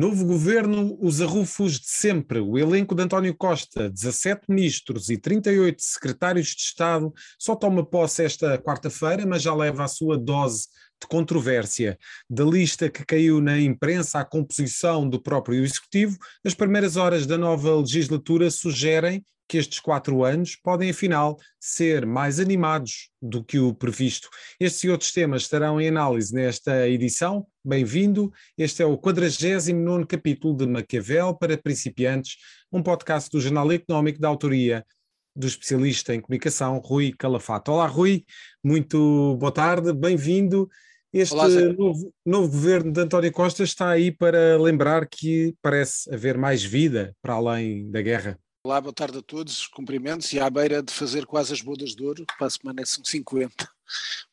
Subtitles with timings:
[0.00, 2.40] Novo governo, os arrufos de sempre.
[2.40, 8.24] O elenco de António Costa, 17 ministros e 38 secretários de Estado, só toma posse
[8.24, 10.68] esta quarta-feira, mas já leva a sua dose
[11.02, 11.98] de controvérsia.
[12.30, 17.36] Da lista que caiu na imprensa à composição do próprio Executivo, as primeiras horas da
[17.36, 23.74] nova legislatura sugerem que estes quatro anos podem, afinal, ser mais animados do que o
[23.74, 24.28] previsto.
[24.60, 27.44] Estes e outros temas estarão em análise nesta edição.
[27.64, 28.32] Bem-vindo.
[28.56, 32.36] Este é o 49 capítulo de Maquiavel para principiantes,
[32.70, 34.86] um podcast do Jornal Económico da autoria
[35.34, 37.72] do especialista em comunicação, Rui Calafato.
[37.72, 38.24] Olá, Rui.
[38.62, 39.92] Muito boa tarde.
[39.92, 40.70] Bem-vindo.
[41.12, 46.38] Este Olá, novo, novo, governo de António Costa está aí para lembrar que parece haver
[46.38, 48.38] mais vida para além da guerra.
[48.62, 50.30] Olá, boa tarde a todos, cumprimentos.
[50.34, 53.72] E à beira de fazer quase as bodas de ouro, para a semana são 50,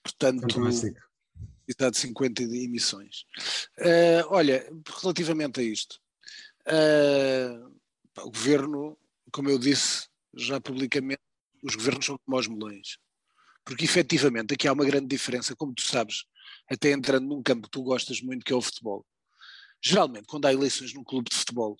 [0.03, 0.45] portanto,
[1.65, 3.21] está de 50 de emissões.
[3.77, 4.69] Uh, olha,
[5.01, 6.01] relativamente a isto,
[6.67, 7.73] uh,
[8.17, 8.97] o governo,
[9.31, 11.21] como eu disse já publicamente,
[11.63, 12.97] os governos são como os melões,
[13.63, 16.25] porque efetivamente aqui há uma grande diferença, como tu sabes,
[16.69, 19.05] até entrando num campo que tu gostas muito, que é o futebol.
[19.81, 21.77] Geralmente, quando há eleições num clube de futebol,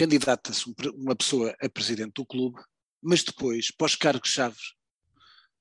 [0.00, 2.58] candidata-se uma pessoa a presidente do clube,
[3.02, 4.56] mas depois, para os cargos-chave,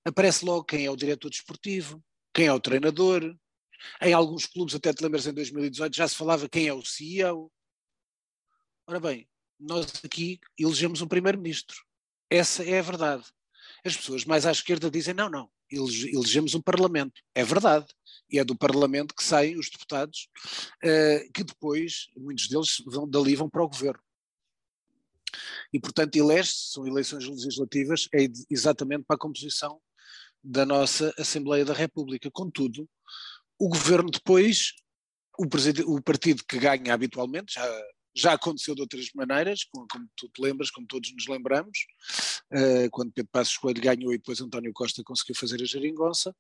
[0.06, 2.02] aparece logo quem é o diretor desportivo,
[2.34, 3.36] quem é o treinador.
[4.02, 7.52] Em alguns clubes, até te lembras, em 2018 já se falava quem é o CEO.
[8.88, 9.28] Ora bem,
[9.60, 11.76] nós aqui elegemos um primeiro-ministro.
[12.30, 13.26] Essa é a verdade.
[13.84, 17.22] As pessoas mais à esquerda dizem: não, não, elegemos um Parlamento.
[17.36, 17.88] É verdade.
[18.32, 20.30] E é do Parlamento que saem os deputados,
[20.82, 24.02] uh, que depois, muitos deles, vão, dali vão para o governo
[25.74, 29.80] e, portanto, elege-se, são eleições legislativas, é exatamente para a composição
[30.44, 32.30] da nossa Assembleia da República.
[32.32, 32.90] Contudo,
[33.60, 34.74] o governo depois,
[35.38, 35.46] o,
[35.96, 37.84] o partido que ganha habitualmente, já,
[38.16, 41.78] já aconteceu de outras maneiras, como, como, tu te lembras, como todos nos lembramos,
[42.54, 46.36] uh, quando Pedro Passos Coelho ganhou e depois António Costa conseguiu fazer a geringonça,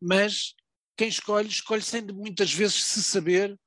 [0.00, 0.54] mas
[0.96, 3.58] quem escolhe, escolhe sem muitas vezes se saber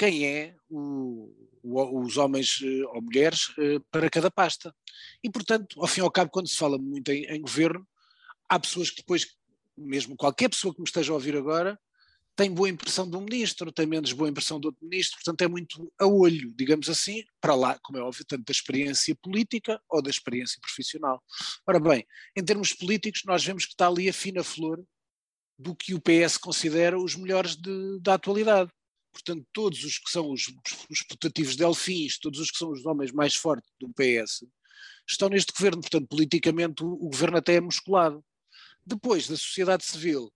[0.00, 1.30] quem é o,
[1.62, 4.74] o, os homens eh, ou mulheres eh, para cada pasta.
[5.22, 7.86] E, portanto, ao fim e ao cabo, quando se fala muito em, em governo,
[8.48, 9.26] há pessoas que depois,
[9.76, 11.78] mesmo qualquer pessoa que me esteja a ouvir agora,
[12.34, 15.48] tem boa impressão de um ministro, tem menos boa impressão de outro ministro, portanto é
[15.48, 20.00] muito a olho, digamos assim, para lá, como é óbvio, tanto da experiência política ou
[20.00, 21.22] da experiência profissional.
[21.66, 24.82] Ora bem, em termos políticos, nós vemos que está ali a fina flor
[25.58, 28.70] do que o PS considera os melhores de, da atualidade.
[29.12, 30.42] Portanto, todos os que são os,
[30.88, 34.46] os putativos delfins, todos os que são os homens mais fortes do PS,
[35.08, 35.80] estão neste governo.
[35.80, 38.24] Portanto, politicamente, o, o governo até é musculado.
[38.86, 40.32] Depois, da sociedade civil,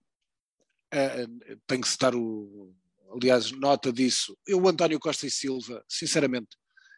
[0.93, 2.73] uh, tem que citar o.
[3.11, 4.37] Aliás, nota disso.
[4.45, 6.57] Eu, o António Costa e Silva, sinceramente,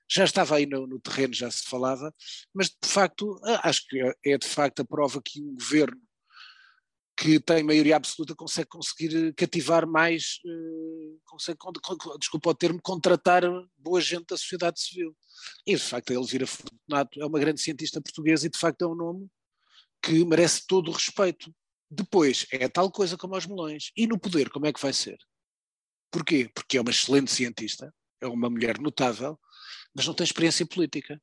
[0.10, 2.14] já estava aí no, no terreno, já se falava,
[2.54, 6.02] mas de facto, acho que é de facto a prova que um governo
[7.18, 10.77] que tem maioria absoluta consegue conseguir cativar mais, uh,
[11.38, 11.60] consegue,
[12.20, 13.44] desculpa o termo, contratar
[13.78, 15.16] boa gente da sociedade civil.
[15.66, 18.88] E de facto a Elvira Fortunato é uma grande cientista portuguesa e de facto é
[18.88, 19.28] um nome
[20.02, 21.54] que merece todo o respeito.
[21.90, 23.92] Depois, é tal coisa como aos melões.
[23.96, 25.18] E no poder, como é que vai ser?
[26.12, 26.50] Porquê?
[26.54, 29.40] Porque é uma excelente cientista, é uma mulher notável,
[29.94, 31.22] mas não tem experiência política.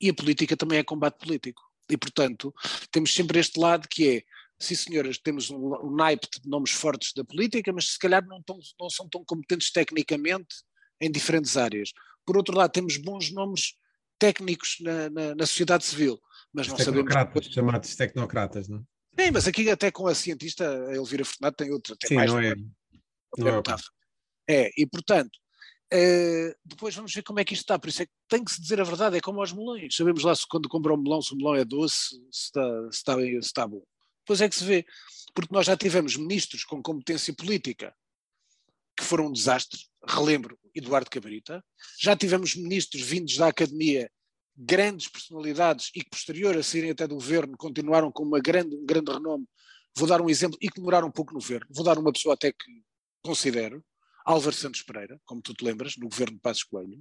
[0.00, 1.62] E a política também é combate político.
[1.90, 2.54] E, portanto,
[2.90, 4.22] temos sempre este lado que é
[4.58, 8.42] sim senhoras, temos um, um naipe de nomes fortes da política, mas se calhar não,
[8.42, 10.56] tão, não são tão competentes tecnicamente
[11.00, 11.92] em diferentes áreas.
[12.26, 13.74] Por outro lado, temos bons nomes
[14.18, 16.20] técnicos na, na, na sociedade civil,
[16.52, 17.14] mas não sabemos...
[17.50, 18.84] chamados tecnocratas, não
[19.18, 22.32] Sim, mas aqui até com a cientista a Elvira Fernando tem outra, tem Sim, mais...
[22.32, 22.54] Não é,
[23.36, 23.62] não é,
[24.48, 25.36] é, e portanto,
[25.92, 28.50] uh, depois vamos ver como é que isto está, por isso é que tem que
[28.50, 31.20] se dizer a verdade, é como aos melões, sabemos lá se quando compra um melão,
[31.20, 33.82] se o melão é doce, se está, se está, se está bom
[34.28, 34.84] depois é que se vê.
[35.34, 37.94] Porque nós já tivemos ministros com competência política
[38.94, 41.64] que foram um desastre, relembro Eduardo Cabrita,
[41.98, 44.10] já tivemos ministros vindos da academia,
[44.56, 48.84] grandes personalidades e que posterior a saírem até do governo continuaram com uma grande, um
[48.84, 49.46] grande renome,
[49.96, 52.34] vou dar um exemplo, e que demoraram um pouco no governo, vou dar uma pessoa
[52.34, 52.82] até que
[53.22, 53.84] considero,
[54.26, 57.00] Álvaro Santos Pereira, como tu te lembras, no governo de Passos Coelho,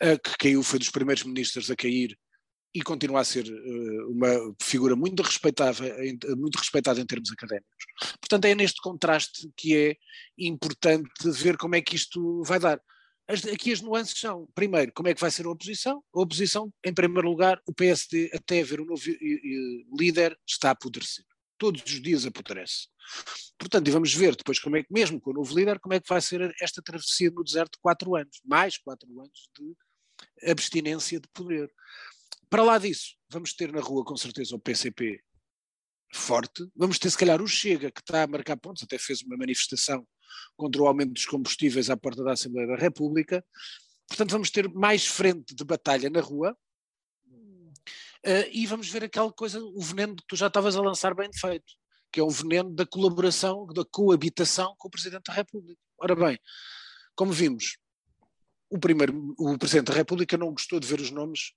[0.00, 2.18] eh, que caiu, foi dos primeiros ministros a cair
[2.72, 5.84] e continua a ser uh, uma figura muito respeitada,
[6.36, 7.86] muito respeitada em termos académicos.
[8.20, 9.96] Portanto, é neste contraste que é
[10.38, 12.80] importante ver como é que isto vai dar.
[13.26, 16.02] As, aqui as nuances são, primeiro, como é que vai ser a oposição?
[16.14, 19.02] A oposição, em primeiro lugar, o PSD, até haver um novo
[19.96, 21.24] líder, está a apodrecer.
[21.58, 22.88] todos os dias apodrece.
[23.58, 26.00] Portanto, e vamos ver depois como é que, mesmo com o novo líder, como é
[26.00, 31.20] que vai ser esta travessia no deserto de quatro anos, mais quatro anos de abstinência
[31.20, 31.70] de poder.
[32.50, 35.20] Para lá disso, vamos ter na rua com certeza o PCP
[36.12, 39.36] forte, vamos ter se calhar o Chega, que está a marcar pontos, até fez uma
[39.36, 40.06] manifestação
[40.56, 43.44] contra o aumento dos combustíveis à porta da Assembleia da República,
[44.08, 46.56] portanto vamos ter mais frente de batalha na rua,
[48.26, 51.30] Uh, e vamos ver aquela coisa, o veneno que tu já estavas a lançar bem
[51.32, 51.72] feito,
[52.12, 55.80] que é o veneno da colaboração, da coabitação com o Presidente da República.
[55.96, 56.38] Ora bem,
[57.14, 57.78] como vimos,
[58.68, 61.52] o, primeiro, o Presidente da República não gostou de ver os nomes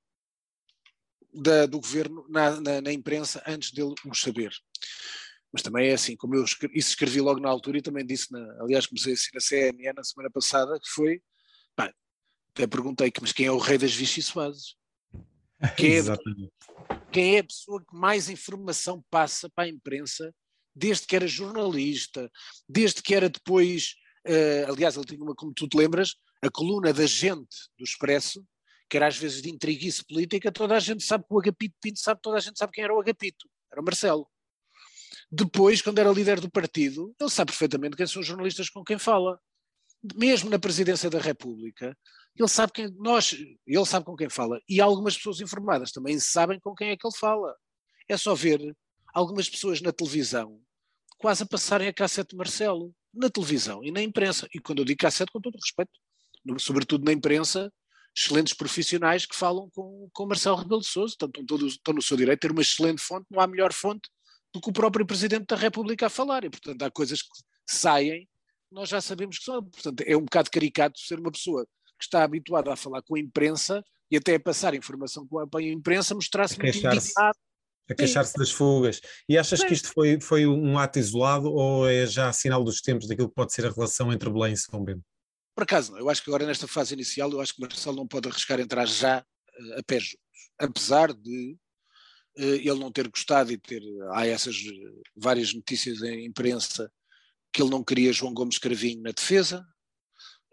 [1.33, 4.51] da, do governo na, na, na, imprensa antes dele os saber.
[5.51, 8.31] Mas também é assim, como eu escrevi, isso escrevi logo na altura e também disse,
[8.31, 11.21] na, aliás, comecei assim na CNN na semana passada, que foi,
[11.75, 11.93] pá,
[12.53, 14.75] até perguntei que, mas quem é o rei das Vichy Soases?
[15.77, 16.01] Quem é,
[17.09, 20.33] quem é a pessoa que mais informação passa para a imprensa
[20.75, 22.29] desde que era jornalista,
[22.67, 23.93] desde que era depois,
[24.27, 28.45] uh, aliás, ele tinha uma, como tu te lembras, a coluna da gente do Expresso,
[28.93, 31.99] que era às vezes de intriguice política, toda a gente sabe que o Agapito Pinto
[31.99, 34.29] sabe, toda a gente sabe quem era o Agapito, era o Marcelo.
[35.31, 38.99] Depois, quando era líder do partido, ele sabe perfeitamente quem são os jornalistas com quem
[38.99, 39.39] fala.
[40.13, 41.97] Mesmo na presidência da República,
[42.35, 43.33] ele sabe quem nós,
[43.65, 47.07] ele sabe com quem fala e algumas pessoas informadas também sabem com quem é que
[47.07, 47.51] ele fala.
[48.07, 48.77] É só ver
[49.11, 50.61] algumas pessoas na televisão
[51.17, 54.47] quase a passarem a cassete Marcelo na televisão e na imprensa.
[54.53, 55.91] E quando eu digo cassete, com todo o respeito,
[56.59, 57.73] sobretudo na imprensa,
[58.15, 62.15] excelentes profissionais que falam com, com Marcelo Rebelo de Sousa, estão, todos, estão no seu
[62.15, 64.09] direito ter uma excelente fonte, não há melhor fonte
[64.53, 66.43] do que o próprio Presidente da República a falar.
[66.43, 67.29] E, portanto, há coisas que
[67.67, 68.27] saem,
[68.71, 69.63] nós já sabemos que são.
[69.63, 71.65] Portanto, é um bocado caricato ser uma pessoa
[71.97, 75.61] que está habituado a falar com a imprensa e até a passar informação com a
[75.63, 77.37] imprensa, mostrar-se muito indignado.
[77.89, 79.01] A queixar-se das fugas.
[79.27, 79.67] E achas Sim.
[79.67, 83.35] que isto foi, foi um ato isolado ou é já sinal dos tempos daquilo que
[83.35, 85.03] pode ser a relação entre Belém e São Bento?
[85.55, 85.99] Por acaso não.
[85.99, 88.85] Eu acho que agora nesta fase inicial, eu acho que Marcelo não pode arriscar entrar
[88.85, 90.17] já uh, a pé juntos.
[90.59, 91.57] Apesar de
[92.37, 93.81] uh, ele não ter gostado e ter.
[94.13, 96.91] Há essas uh, várias notícias em imprensa
[97.51, 99.63] que ele não queria João Gomes Cravinho na defesa,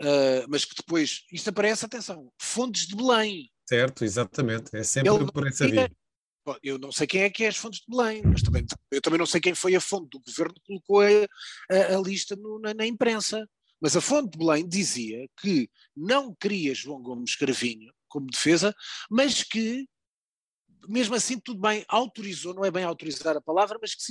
[0.00, 3.50] Uh, mas que depois, isto aparece, atenção, fontes de Belém.
[3.68, 5.90] Certo, exatamente, é sempre Ele por essa via.
[6.62, 9.18] Eu não sei quem é que é as fontes de Belém, mas também, eu também
[9.18, 11.06] não sei quem foi a fonte do governo que colocou a,
[11.70, 13.46] a, a lista no, na, na, imprensa.
[13.80, 18.74] Mas a fonte de Belém dizia que não queria João Gomes Cravinho como defesa,
[19.10, 19.86] mas que,
[20.88, 24.02] mesmo assim, tudo bem, autorizou, não é bem autorizar a palavra, mas que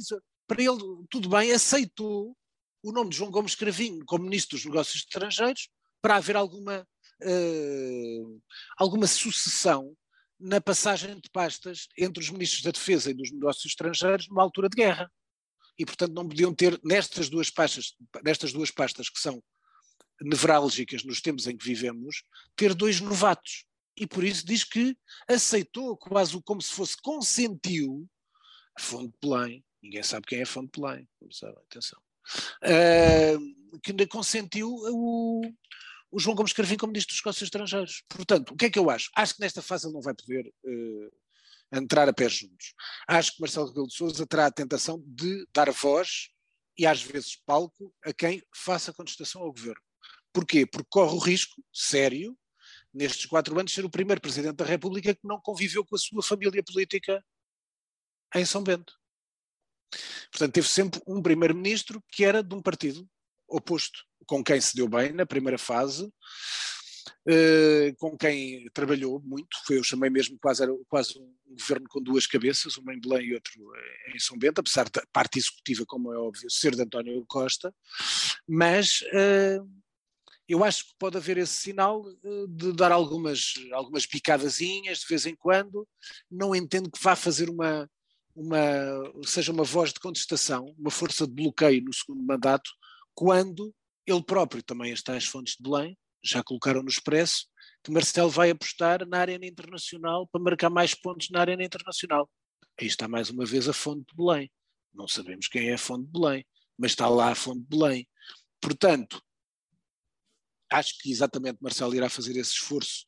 [0.47, 0.79] para ele,
[1.09, 2.35] tudo bem, aceitou
[2.81, 5.69] o nome de João Gomes Cravinho como ministro dos Negócios Estrangeiros,
[6.01, 6.87] para haver alguma,
[7.23, 8.41] uh,
[8.77, 9.95] alguma sucessão
[10.39, 14.69] na passagem de pastas entre os ministros da Defesa e dos Negócios Estrangeiros numa altura
[14.69, 15.11] de guerra.
[15.77, 17.93] E, portanto, não podiam ter nestas duas pastas,
[18.23, 19.43] nestas duas pastas que são
[20.21, 22.23] nevrálgicas nos tempos em que vivemos,
[22.55, 23.65] ter dois novatos.
[23.95, 28.09] E por isso diz que aceitou, quase como se fosse consentiu,
[28.79, 29.63] Fonte Belém.
[29.81, 31.99] Ninguém sabe quem é Fonte Belém, como sabe, atenção.
[32.63, 35.41] Uh, que consentiu o,
[36.11, 38.03] o João Gomes Carvinho como Ministro dos Negócios Estrangeiros.
[38.07, 39.09] Portanto, o que é que eu acho?
[39.15, 41.11] Acho que nesta fase ele não vai poder uh,
[41.71, 42.73] entrar a pé juntos.
[43.07, 46.29] Acho que Marcelo Rebelo de Sousa terá a tentação de dar voz
[46.77, 49.81] e às vezes palco a quem faça contestação ao governo.
[50.33, 50.65] Porquê?
[50.65, 52.37] Porque corre o risco, sério,
[52.93, 56.23] nestes quatro anos, ser o primeiro Presidente da República que não conviveu com a sua
[56.23, 57.23] família política
[58.35, 58.93] em São Bento.
[60.31, 63.07] Portanto, teve sempre um Primeiro-Ministro que era de um partido
[63.47, 69.79] oposto com quem se deu bem na primeira fase, uh, com quem trabalhou muito, foi,
[69.79, 73.33] eu chamei mesmo quase, era quase um governo com duas cabeças, uma em Belém e
[73.33, 73.53] outro
[74.13, 77.73] em São Bento, apesar da parte executiva, como é óbvio, ser de António Costa,
[78.47, 79.67] mas uh,
[80.49, 85.27] eu acho que pode haver esse sinal uh, de dar algumas, algumas picadazinhas de vez
[85.27, 85.87] em quando,
[86.29, 87.87] não entendo que vá fazer uma,
[88.35, 88.57] uma,
[89.25, 92.71] seja uma voz de contestação, uma força de bloqueio no segundo mandato,
[93.13, 93.73] quando
[94.07, 97.45] ele próprio também está às fontes de Belém, já colocaram no Expresso,
[97.83, 102.29] que Marcelo vai apostar na Arena Internacional para marcar mais pontos na Arena Internacional.
[102.79, 104.51] Aí está mais uma vez a fonte de Belém.
[104.93, 106.45] Não sabemos quem é a fonte de Belém,
[106.77, 108.07] mas está lá a fonte de Belém.
[108.59, 109.21] Portanto,
[110.71, 113.05] acho que exatamente Marcelo irá fazer esse esforço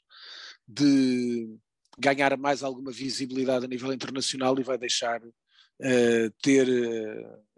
[0.68, 1.58] de
[1.98, 7.52] ganhar mais alguma visibilidade a nível internacional e vai deixar uh, ter uh,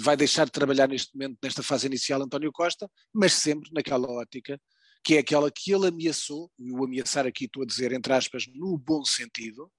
[0.00, 4.58] vai deixar de trabalhar neste momento, nesta fase inicial, António Costa, mas sempre naquela ótica
[5.04, 8.44] que é aquela que ele ameaçou, e o ameaçar aqui estou a dizer entre aspas
[8.54, 9.70] no bom sentido,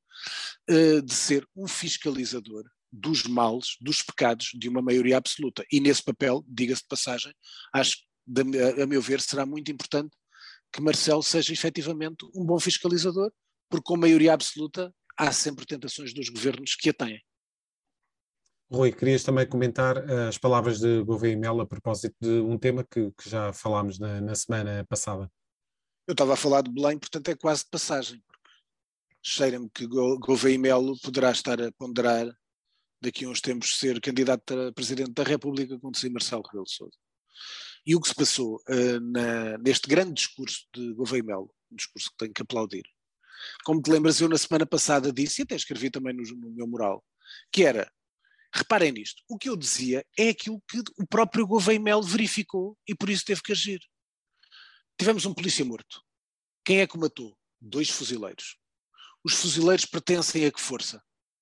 [0.70, 5.64] uh, de ser um fiscalizador dos males, dos pecados de uma maioria absoluta.
[5.72, 7.34] E nesse papel, diga-se de passagem,
[7.74, 7.98] acho
[8.84, 10.16] a meu ver, será muito importante
[10.72, 13.32] que Marcelo seja efetivamente um bom fiscalizador,
[13.70, 17.22] porque com maioria absoluta há sempre tentações dos governos que a têm.
[18.72, 22.84] Rui, querias também comentar eh, as palavras de Gouveia Melo a propósito de um tema
[22.84, 25.30] que, que já falámos na, na, semana passada.
[26.08, 28.24] Eu estava a falar de Belém, portanto é quase de passagem.
[29.24, 32.28] Cheira-me que Gouveia Melo poderá estar a ponderar
[33.02, 36.98] daqui a uns tempos ser candidato a Presidente da República quando sair Marcelo Rebelo Sousa.
[37.86, 42.10] E o que se passou uh, na, neste grande discurso de Gouveia Melo, um discurso
[42.12, 42.84] que tenho que aplaudir,
[43.64, 46.68] como te lembras, eu na semana passada disse, e até escrevi também no, no meu
[46.68, 47.04] mural,
[47.52, 47.92] que era,
[48.54, 52.96] reparem nisto, o que eu dizia é aquilo que o próprio Gouveia Melo verificou e
[52.96, 53.80] por isso teve que agir.
[54.98, 56.04] Tivemos um polícia morto.
[56.66, 57.38] Quem é que o matou?
[57.62, 58.58] Dois fuzileiros.
[59.24, 61.02] Os fuzileiros pertencem a que força?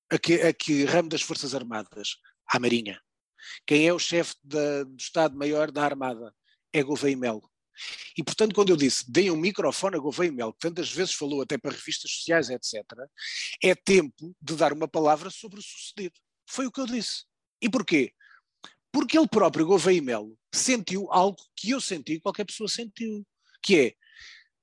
[0.09, 2.17] A que, a que ramo das Forças Armadas?
[2.47, 3.01] À Marinha.
[3.65, 6.33] Quem é o chefe do Estado-Maior da Armada?
[6.73, 7.49] É Gouveia Melo.
[8.17, 11.41] E, portanto, quando eu disse deem um microfone a Gouveia Melo, que tantas vezes falou
[11.41, 12.83] até para revistas sociais, etc.,
[13.63, 16.15] é tempo de dar uma palavra sobre o sucedido.
[16.47, 17.25] Foi o que eu disse.
[17.61, 18.13] E porquê?
[18.91, 23.25] Porque ele próprio, Gouveia Melo, sentiu algo que eu senti e qualquer pessoa sentiu,
[23.61, 23.93] que é,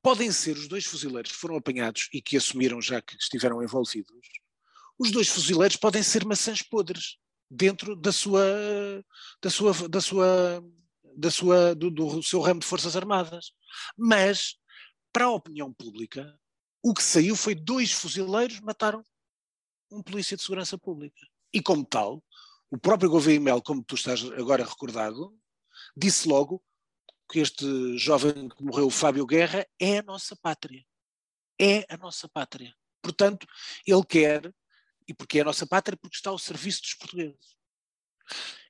[0.02, 4.28] podem ser os dois fuzileiros que foram apanhados e que assumiram já que estiveram envolvidos,
[4.98, 7.16] os dois fuzileiros podem ser maçãs podres
[7.54, 8.44] dentro da sua,
[9.40, 10.64] da sua, da sua,
[11.16, 13.52] da sua, do, do seu ramo de forças armadas.
[13.96, 14.56] Mas
[15.12, 16.38] para a opinião pública,
[16.82, 19.02] o que saiu foi dois fuzileiros mataram
[19.90, 21.20] um polícia de segurança pública.
[21.52, 22.22] E como tal,
[22.70, 25.32] o próprio Gouveia como tu estás agora recordado,
[25.96, 26.62] disse logo
[27.30, 30.84] que este jovem que morreu, Fábio Guerra, é a nossa pátria.
[31.58, 32.74] É a nossa pátria.
[33.00, 33.46] Portanto,
[33.86, 34.52] ele quer
[35.08, 37.56] e porque é a nossa pátria, porque está ao serviço dos portugueses.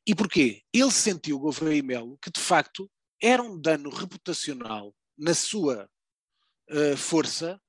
[0.07, 0.63] E porquê?
[0.73, 2.91] Ele sentiu, Gouveia e Melo, que de facto
[3.23, 5.89] era um dano reputacional na sua
[6.71, 7.61] uh, força,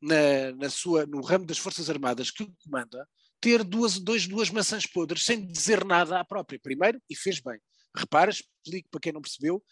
[0.00, 3.06] na, na, sua, no ramo das Forças Armadas que o comanda,
[3.40, 6.58] ter duas, dois, duas maçãs podres sem dizer nada à própria.
[6.58, 7.58] Primeiro, e fez bem.
[7.94, 9.62] Repara, explico para quem não percebeu,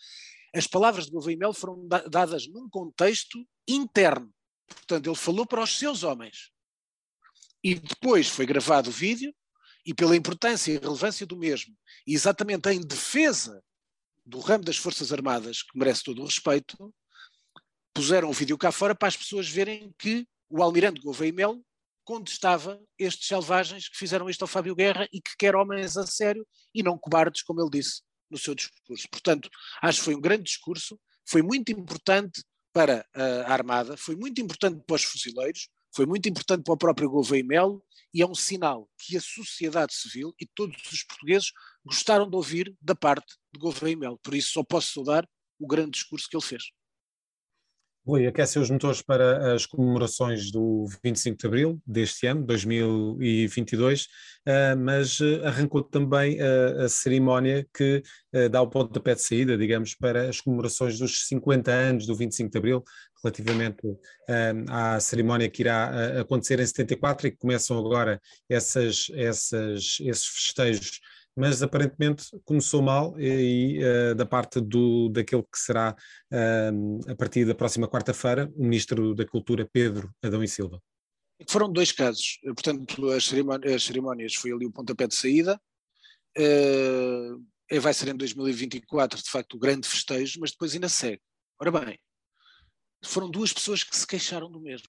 [0.54, 4.32] as palavras de Gouveia e Melo foram dadas num contexto interno.
[4.66, 6.50] Portanto, ele falou para os seus homens.
[7.62, 9.34] E depois foi gravado o vídeo,
[9.84, 11.76] e pela importância e relevância do mesmo,
[12.06, 13.62] e exatamente em defesa
[14.24, 16.94] do ramo das Forças Armadas, que merece todo o respeito,
[17.92, 21.64] puseram o vídeo cá fora para as pessoas verem que o almirante Gouveia Melo
[22.04, 26.46] contestava estes selvagens que fizeram isto ao Fábio Guerra e que quer homens a sério
[26.74, 29.08] e não cobardes, como ele disse no seu discurso.
[29.10, 29.48] Portanto,
[29.80, 32.42] acho que foi um grande discurso, foi muito importante
[32.72, 37.10] para a Armada, foi muito importante para os fuzileiros, foi muito importante para o próprio
[37.10, 37.84] Gouveia Melo
[38.14, 41.52] e é um sinal que a sociedade civil e todos os portugueses
[41.84, 44.18] gostaram de ouvir da parte de Gouveia Melo.
[44.18, 46.64] Por isso só posso saudar o grande discurso que ele fez.
[48.04, 54.08] Rui, aquece os motores para as comemorações do 25 de Abril deste ano, 2022,
[54.44, 58.02] ah, mas ah, arrancou também a, a cerimónia que
[58.50, 62.58] dá o pontapé de saída, digamos, para as comemorações dos 50 anos do 25 de
[62.58, 62.84] Abril,
[63.22, 63.82] relativamente
[64.68, 71.00] à cerimónia que irá acontecer em 74 e que começam agora essas, essas, esses festejos
[71.36, 75.96] mas aparentemente começou mal e, e uh, da parte do, daquele que será,
[76.32, 80.80] uh, a partir da próxima quarta-feira, o Ministro da Cultura, Pedro Adão e Silva.
[81.48, 85.60] Foram dois casos, portanto, as cerimónias, as cerimónias foi ali o pontapé de saída,
[86.38, 91.22] uh, vai ser em 2024, de facto, o grande festejo, mas depois ainda segue.
[91.58, 91.98] Ora bem,
[93.04, 94.86] foram duas pessoas que se queixaram do mesmo.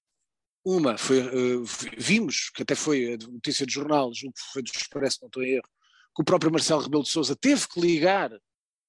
[0.64, 1.64] Uma foi, uh,
[1.98, 5.42] vimos, que até foi a notícia de jornal, julgo que foi do Expresso, não estou
[5.42, 5.68] em erro,
[6.14, 8.30] que o próprio Marcelo Rebelo de Sousa teve que ligar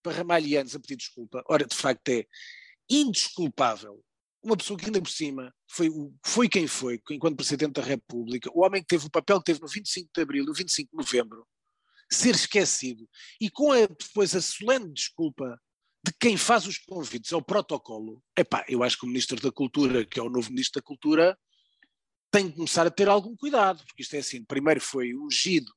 [0.03, 1.43] para Ramalhianos a pedir desculpa.
[1.47, 2.25] Ora, de facto é
[2.89, 4.03] indesculpável
[4.45, 5.89] uma pessoa que ainda por cima foi,
[6.23, 9.59] foi quem foi, enquanto Presidente da República, o homem que teve o papel que teve
[9.59, 11.47] no 25 de Abril e no 25 de Novembro,
[12.11, 13.09] ser esquecido
[13.41, 15.59] e com a, depois a solene desculpa
[16.05, 20.05] de quem faz os convites ao protocolo, epá, eu acho que o Ministro da Cultura,
[20.05, 21.35] que é o novo Ministro da Cultura,
[22.29, 25.73] tem que começar a ter algum cuidado, porque isto é assim, primeiro foi ungido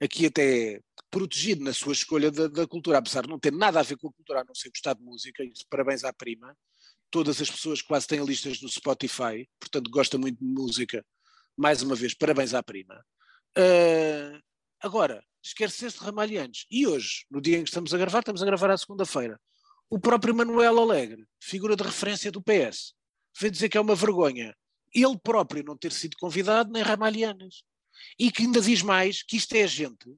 [0.00, 3.82] aqui até protegido na sua escolha da, da, cultura, apesar de não ter nada a
[3.82, 6.56] ver com a cultura, a não ser gostar de música, e parabéns à prima.
[7.10, 11.04] Todas as pessoas quase têm listas no Spotify, portanto gosta muito de música.
[11.56, 13.02] Mais uma vez, parabéns à prima.
[13.56, 14.38] Uh,
[14.80, 16.66] agora, de Ramalhantes.
[16.70, 19.40] E hoje, no dia em que estamos a gravar, estamos a gravar à segunda-feira,
[19.88, 22.94] o próprio Manuel Alegre, figura de referência do PS,
[23.40, 24.54] veio dizer que é uma vergonha
[24.94, 27.62] ele próprio não ter sido convidado, nem Ramalhianas.
[28.18, 30.16] E que ainda diz mais que isto é a gente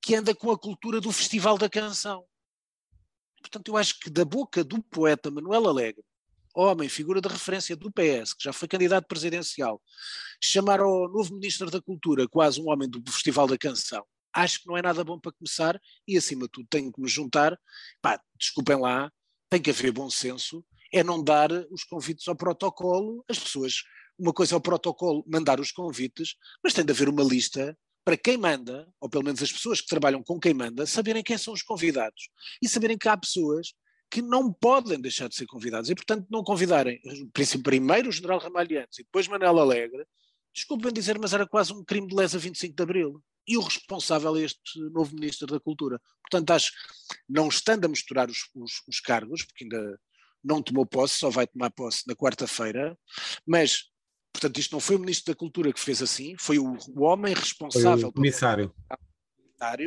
[0.00, 2.24] que anda com a cultura do Festival da Canção.
[3.40, 6.04] Portanto, eu acho que da boca do poeta Manuel Alegre,
[6.54, 9.82] homem, figura de referência do PS, que já foi candidato presidencial,
[10.42, 14.66] chamar ao novo Ministro da Cultura quase um homem do Festival da Canção, acho que
[14.66, 17.58] não é nada bom para começar e, acima de tudo, tenho que me juntar.
[18.02, 19.10] Pá, desculpem lá,
[19.48, 23.82] tem que haver bom senso, é não dar os convites ao protocolo, as pessoas.
[24.18, 28.16] Uma coisa é o protocolo mandar os convites, mas tem de haver uma lista para
[28.16, 31.52] quem manda, ou pelo menos as pessoas que trabalham com quem manda, saberem quem são
[31.52, 32.28] os convidados
[32.62, 33.74] e saberem que há pessoas
[34.08, 37.00] que não podem deixar de ser convidados e, portanto, não convidarem
[37.64, 40.06] primeiro o General Ramalhantes e depois Manuel Alegre,
[40.54, 43.22] desculpem dizer, mas era quase um crime de lesa 25 de Abril.
[43.46, 46.00] E o responsável é este novo Ministro da Cultura.
[46.22, 46.72] Portanto, acho,
[47.28, 50.00] não estando a misturar os, os, os cargos, porque ainda
[50.42, 52.96] não tomou posse, só vai tomar posse na quarta-feira,
[53.44, 53.90] mas
[54.36, 57.32] Portanto, isto não foi o Ministro da Cultura que fez assim, foi o, o homem
[57.32, 57.98] responsável.
[58.00, 58.74] Foi o comissário.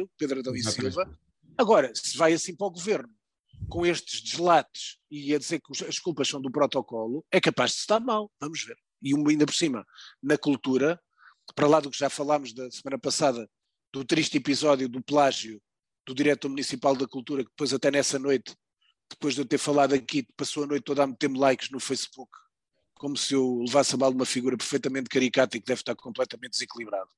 [0.07, 1.19] Pelo Pedro Adão e Silva.
[1.55, 3.13] Agora, se vai assim para o governo,
[3.69, 7.77] com estes deslates e a dizer que as culpas são do protocolo, é capaz de
[7.77, 8.31] estar mal.
[8.41, 8.75] Vamos ver.
[9.03, 9.85] E ainda por cima,
[10.21, 10.99] na cultura,
[11.53, 13.47] para lá do que já falámos da semana passada,
[13.93, 15.61] do triste episódio do plágio
[16.07, 18.55] do diretor municipal da cultura, que depois até nessa noite,
[19.11, 22.31] depois de eu ter falado aqui, passou a noite toda a meter-me likes no Facebook
[22.99, 26.51] como se eu levasse a mal uma figura perfeitamente caricata e que deve estar completamente
[26.51, 27.09] desequilibrado.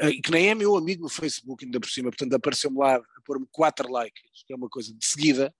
[0.00, 2.96] Uh, e que nem é meu amigo no Facebook, ainda por cima, portanto apareceu-me lá
[2.96, 5.54] a pôr-me quatro likes, que é uma coisa de seguida.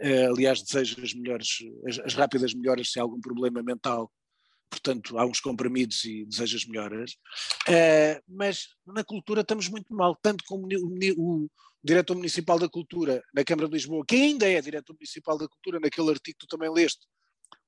[0.00, 4.10] Uh, aliás, desejo as melhores, as, as, rápidas melhoras se há algum problema mental.
[4.70, 7.12] Portanto, há uns comprimidos e desejo as melhoras.
[7.68, 11.50] Uh, mas na cultura estamos muito mal, tanto como o, o
[11.82, 15.80] diretor municipal da cultura na Câmara de Lisboa, que ainda é diretor municipal da cultura,
[15.80, 17.06] naquele artigo que tu também leste,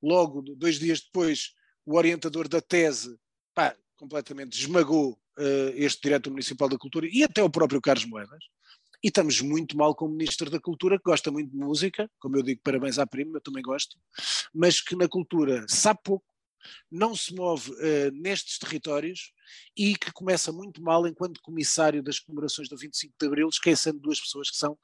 [0.02, 1.52] logo dois dias depois,
[1.84, 3.16] o orientador da tese
[3.54, 8.44] pá, completamente esmagou uh, este diretor municipal da cultura e até o próprio Carlos Moedas.
[9.02, 12.36] E estamos muito mal com o Ministro da Cultura, que gosta muito de música, como
[12.36, 13.96] eu digo, parabéns à prima, eu também gosto,
[14.52, 16.26] mas que na cultura sabe pouco,
[16.90, 19.32] não se move uh, nestes territórios
[19.76, 24.20] e que começa muito mal enquanto comissário das comemorações do 25 de Abril, esquecendo duas
[24.20, 24.76] pessoas que são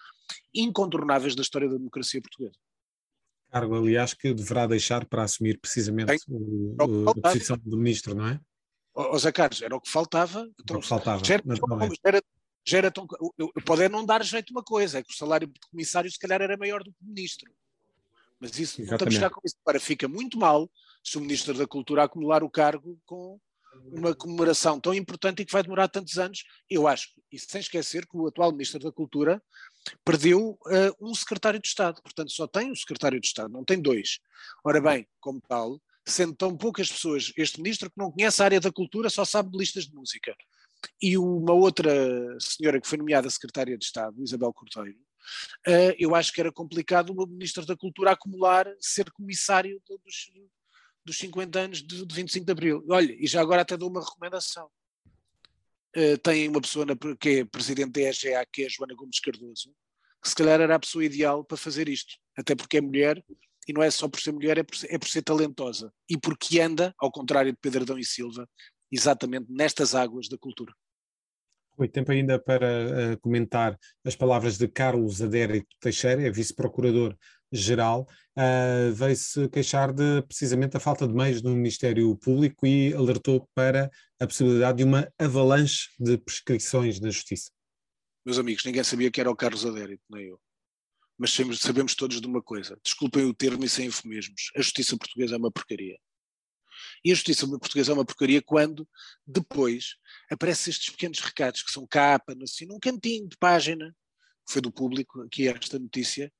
[0.54, 2.56] incontornáveis da história da democracia portuguesa
[3.52, 8.26] cargo, aliás, que deverá deixar para assumir precisamente o, o, a posição do ministro, não
[8.26, 8.40] é?
[8.94, 10.48] Ó Zé Carlos, era o que faltava.
[10.60, 11.22] Então, o que faltava.
[11.24, 11.44] Já era,
[12.04, 12.22] era,
[12.64, 13.06] já era tão,
[13.64, 16.40] pode é não dar jeito uma coisa, é que o salário de comissário se calhar
[16.40, 17.50] era maior do que o ministro.
[18.40, 18.90] Mas isso Exatamente.
[18.90, 19.56] não estamos já com isso.
[19.64, 20.68] Para fica muito mal
[21.02, 23.38] se o Ministro da Cultura acumular o cargo com
[23.86, 26.44] uma comemoração tão importante e que vai demorar tantos anos.
[26.68, 29.40] Eu acho, e sem esquecer que o atual Ministro da Cultura
[30.04, 33.80] perdeu uh, um secretário de Estado, portanto só tem um secretário de Estado, não tem
[33.80, 34.18] dois.
[34.64, 38.60] Ora bem, como tal, sendo tão poucas pessoas, este ministro que não conhece a área
[38.60, 40.34] da cultura só sabe de listas de música.
[41.00, 41.92] E uma outra
[42.40, 44.98] senhora que foi nomeada secretária de Estado, Isabel Cordeiro,
[45.68, 50.32] uh, eu acho que era complicado o ministro da Cultura acumular, ser comissário dos,
[51.04, 52.84] dos 50 anos de, de 25 de Abril.
[52.88, 54.68] Olha, e já agora até dou uma recomendação.
[55.96, 59.20] Uh, tem uma pessoa na, que é presidente da EGA, que é a Joana Gomes
[59.20, 59.74] Cardoso,
[60.22, 63.22] que se calhar era a pessoa ideal para fazer isto, até porque é mulher,
[63.68, 66.60] e não é só por ser mulher, é por é por ser talentosa, e porque
[66.60, 68.48] anda, ao contrário de Pedro Adão e Silva,
[68.90, 70.72] exatamente nestas águas da cultura.
[71.78, 77.16] Oi, tempo ainda para uh, comentar as palavras de Carlos Adérito Teixeira, é vice-procurador
[77.52, 83.48] geral, uh, veio-se queixar de precisamente a falta de meios no Ministério Público e alertou
[83.54, 87.50] para a possibilidade de uma avalanche de prescrições na Justiça.
[88.24, 90.40] Meus amigos, ninguém sabia que era o Carlos Adérito, nem eu.
[91.18, 95.34] Mas sabemos todos de uma coisa, desculpem o termo e sem eufemismos, a justiça portuguesa
[95.34, 95.98] é uma porcaria.
[97.04, 98.88] E a justiça portuguesa é uma porcaria quando,
[99.26, 99.96] depois,
[100.30, 103.94] aparecem estes pequenos recados que são capa, assim, num cantinho de página,
[104.48, 106.32] foi do público, aqui esta notícia,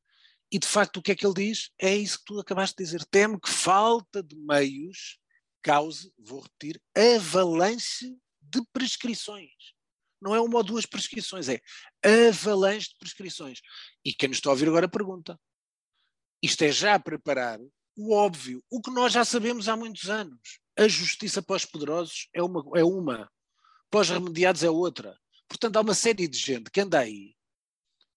[0.52, 1.70] e de facto, o que é que ele diz?
[1.80, 3.04] É isso que tu acabaste de dizer.
[3.06, 5.18] Temo que falta de meios
[5.62, 9.50] cause, vou repetir, avalanche de prescrições.
[10.20, 11.60] Não é uma ou duas prescrições, é
[12.04, 13.60] avalanche de prescrições.
[14.04, 15.40] E quem nos está a ouvir agora pergunta:
[16.42, 17.58] isto é já preparar
[17.96, 20.60] o óbvio, o que nós já sabemos há muitos anos.
[20.78, 23.30] A justiça para os poderosos é uma, é uma
[23.90, 25.16] para os remediados é outra.
[25.48, 27.34] Portanto, há uma série de gente que anda aí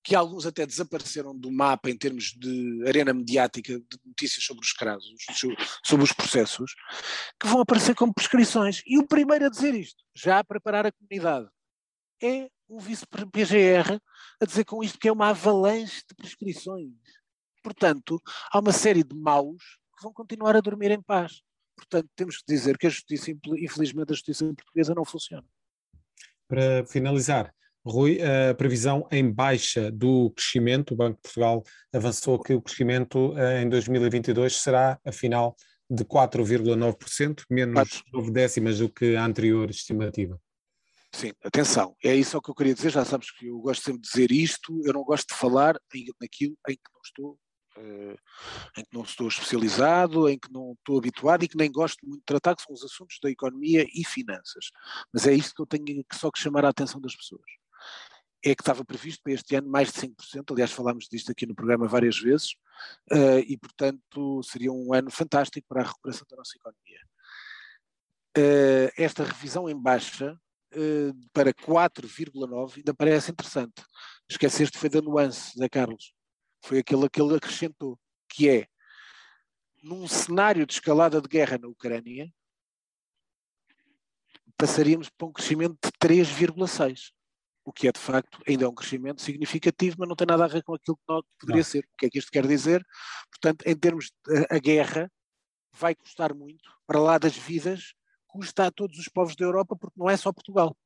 [0.06, 4.72] que alguns até desapareceram do mapa em termos de arena mediática de notícias sobre os
[4.72, 5.15] casos,
[5.84, 6.76] sobre os processos,
[7.39, 8.84] que vão aparecer como prescrições.
[8.86, 11.50] E o primeiro a dizer isto, já a preparar a comunidade,
[12.22, 14.00] é o vice-PGR
[14.39, 16.94] a dizer com isto que é uma avalanche de prescrições.
[17.63, 19.63] Portanto, há uma série de maus
[19.98, 21.41] que vão continuar a dormir em paz.
[21.76, 25.48] Portanto, temos que dizer que a justiça, infelizmente, a justiça portuguesa não funciona.
[26.48, 27.52] Para finalizar,
[27.86, 33.38] Rui, a previsão em baixa do crescimento, o Banco de Portugal avançou que o crescimento
[33.38, 35.56] eh, em 2022 será, afinal,
[35.88, 40.39] de 4,9%, menos 9 décimas do que a anterior estimativa.
[41.13, 44.08] Sim, atenção, é isso que eu queria dizer, já sabes que eu gosto sempre de
[44.08, 45.80] dizer isto, eu não gosto de falar
[46.19, 47.39] naquilo em que não estou
[47.78, 48.15] Uh,
[48.78, 52.21] em que não estou especializado, em que não estou habituado e que nem gosto muito
[52.21, 54.69] de tratar, que são os assuntos da economia e finanças.
[55.13, 57.43] Mas é isto que eu tenho que só que chamar a atenção das pessoas.
[58.43, 61.56] É que estava previsto para este ano mais de 5%, aliás falámos disto aqui no
[61.56, 62.52] programa várias vezes,
[63.12, 67.02] uh, e portanto seria um ano fantástico para a recuperação da nossa economia.
[68.38, 70.38] Uh, esta revisão em baixa
[71.32, 73.82] para 4,9 ainda parece interessante.
[74.30, 76.13] Esqueceste foi da nuance, Zé Carlos
[76.65, 78.67] foi aquele que ele acrescentou, que é,
[79.84, 82.34] num cenário de escalada de guerra na Ucrânia,
[84.58, 87.12] passaríamos para um crescimento de 3,6,
[87.65, 90.47] o que é de facto ainda é um crescimento significativo, mas não tem nada a
[90.47, 91.04] ver com aquilo que
[91.39, 91.63] poderia não.
[91.63, 91.80] ser.
[91.80, 92.86] O que é que isto quer dizer?
[93.32, 95.12] Portanto, em termos de a guerra,
[95.73, 97.93] vai custar muito, para lá das vidas,
[98.28, 100.78] custa a todos os povos da Europa, porque não é só Portugal.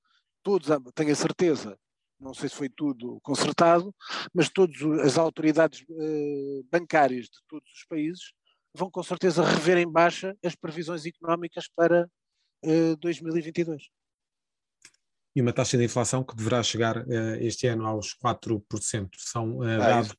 [0.42, 1.78] Todos, tenho a certeza,
[2.18, 3.94] não sei se foi tudo consertado,
[4.34, 8.34] mas todas as autoridades eh, bancárias de todos os países
[8.74, 12.10] vão com certeza rever em baixa as previsões económicas para
[13.00, 13.90] 2022.
[15.36, 19.10] Eh, e uma taxa de inflação que deverá chegar eh, este ano aos 4%.
[19.18, 20.16] São ah, dados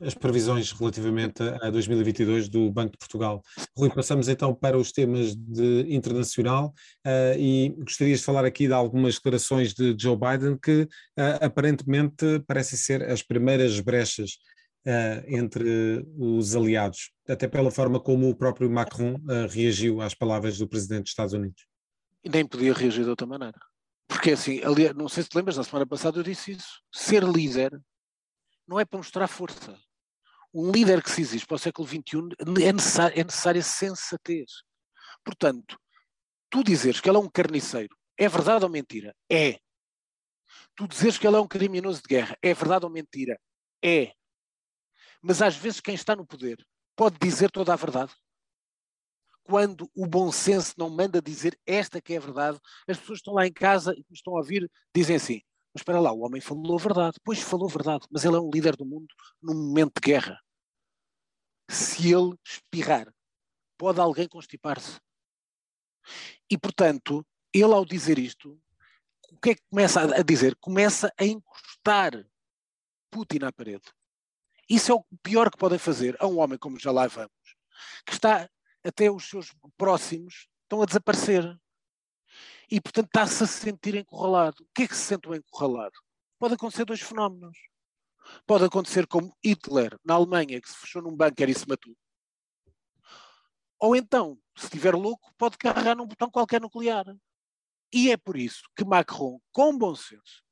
[0.00, 3.42] as previsões relativamente a 2022 do Banco de Portugal.
[3.76, 6.74] Rui, passamos então para os temas de internacional
[7.06, 10.88] uh, e gostaria de falar aqui de algumas declarações de Joe Biden que uh,
[11.40, 14.32] aparentemente parecem ser as primeiras brechas
[14.86, 19.16] uh, entre os aliados, até pela forma como o próprio Macron
[19.48, 21.64] reagiu às palavras do presidente dos Estados Unidos.
[22.22, 23.58] E nem podia reagir de outra maneira.
[24.08, 26.82] Porque assim, aliás, não sei se te lembras, na semana passada eu disse isso.
[26.92, 27.72] Ser líder
[28.66, 29.78] não é para mostrar força
[30.54, 34.62] um líder que se exige para o século XXI é, necessário, é necessária sensatez.
[35.24, 35.76] Portanto,
[36.48, 39.14] tu dizeres que ele é um carniceiro, é verdade ou mentira?
[39.28, 39.58] É.
[40.76, 43.36] Tu dizeres que ele é um criminoso de guerra, é verdade ou mentira?
[43.84, 44.12] É.
[45.20, 46.64] Mas às vezes quem está no poder
[46.94, 48.14] pode dizer toda a verdade.
[49.44, 53.34] Quando o bom senso não manda dizer esta que é a verdade, as pessoas estão
[53.34, 55.42] lá em casa e estão a ouvir, dizem assim:
[55.74, 57.18] mas espera lá, o homem falou a verdade.
[57.24, 60.40] Pois falou a verdade, mas ele é um líder do mundo num momento de guerra.
[61.68, 63.12] Se ele espirrar,
[63.76, 65.00] pode alguém constipar-se.
[66.48, 68.60] E, portanto, ele ao dizer isto,
[69.30, 70.54] o que é que começa a dizer?
[70.56, 72.24] Começa a encostar
[73.10, 73.84] Putin à parede.
[74.68, 77.32] Isso é o pior que podem fazer a um homem como já lá vamos,
[78.06, 78.48] que está
[78.84, 81.58] até os seus próximos estão a desaparecer
[82.70, 84.62] e, portanto, está-se a sentir encurralado.
[84.62, 85.98] O que é que se sente encurralado?
[86.38, 87.56] Pode acontecer dois fenómenos.
[88.46, 91.94] Pode acontecer como Hitler, na Alemanha, que se fechou num bunker e se matou.
[93.78, 97.04] Ou então, se estiver louco, pode carregar num botão qualquer nuclear.
[97.92, 100.42] E é por isso que Macron, com bom senso,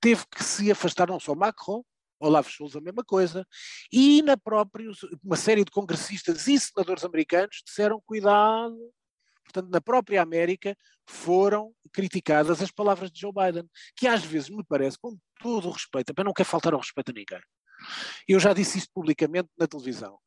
[0.00, 1.84] teve que se afastar, não só Macron,
[2.20, 3.46] Olaf Scholz a mesma coisa,
[3.92, 4.90] e na própria,
[5.22, 8.76] uma série de congressistas e senadores americanos disseram cuidado,
[9.44, 10.76] portanto, na própria América
[11.06, 15.72] foram criticadas as palavras de Joe Biden, que às vezes me parece, com todo o
[15.72, 17.40] respeito, para não quer faltar ao respeito a ninguém.
[18.26, 20.18] Eu já disse isto publicamente na televisão.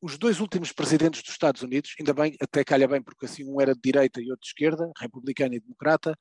[0.00, 3.60] Os dois últimos presidentes dos Estados Unidos, ainda bem, até calha bem, porque assim um
[3.60, 6.16] era de direita e outro de esquerda, republicano e democrata,